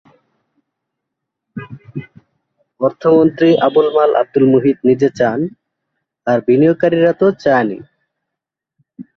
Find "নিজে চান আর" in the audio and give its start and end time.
4.89-6.37